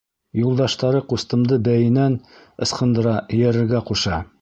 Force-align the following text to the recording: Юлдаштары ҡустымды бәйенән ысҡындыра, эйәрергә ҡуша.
Юлдаштары 0.43 1.01
ҡустымды 1.11 1.61
бәйенән 1.69 2.17
ысҡындыра, 2.67 3.17
эйәрергә 3.39 3.89
ҡуша. 3.93 4.25